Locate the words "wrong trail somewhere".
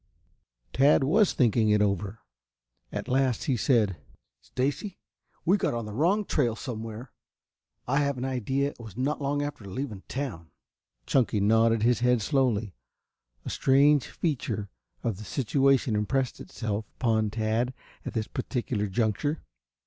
5.93-7.11